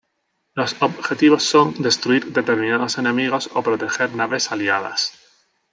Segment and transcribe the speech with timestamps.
[0.55, 5.11] Los objetivos son destruir determinados enemigos o proteger naves aliadas.